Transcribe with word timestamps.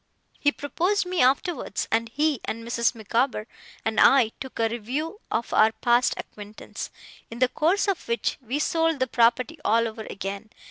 He 0.39 0.51
proposed 0.51 1.05
me 1.05 1.21
afterwards; 1.21 1.87
and 1.91 2.09
he, 2.09 2.41
and 2.45 2.65
Mrs. 2.65 2.95
Micawber, 2.95 3.45
and 3.85 3.99
I, 3.99 4.29
took 4.39 4.57
a 4.57 4.67
review 4.67 5.21
of 5.29 5.53
our 5.53 5.73
past 5.73 6.15
acquaintance, 6.17 6.89
in 7.29 7.37
the 7.37 7.47
course 7.49 7.87
of 7.87 8.07
which 8.07 8.39
we 8.43 8.57
sold 8.57 8.99
the 8.99 9.05
property 9.05 9.59
all 9.63 9.87
over 9.87 10.07
again. 10.09 10.49